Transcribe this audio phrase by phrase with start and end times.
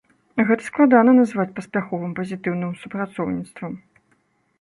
[0.47, 3.77] Гэта складана назваць паспяховым пазітыўным супрацоўніцтвам.